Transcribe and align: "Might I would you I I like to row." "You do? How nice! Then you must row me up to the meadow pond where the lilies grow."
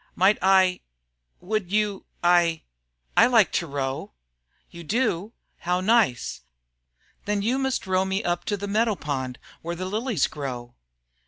"Might 0.15 0.39
I 0.41 0.79
would 1.41 1.71
you 1.71 2.05
I 2.23 2.63
I 3.15 3.27
like 3.27 3.51
to 3.51 3.67
row." 3.67 4.13
"You 4.71 4.83
do? 4.83 5.33
How 5.59 5.79
nice! 5.79 6.41
Then 7.25 7.43
you 7.43 7.59
must 7.59 7.85
row 7.85 8.03
me 8.03 8.23
up 8.23 8.43
to 8.45 8.57
the 8.57 8.67
meadow 8.67 8.95
pond 8.95 9.37
where 9.61 9.75
the 9.75 9.85
lilies 9.85 10.25
grow." 10.25 10.73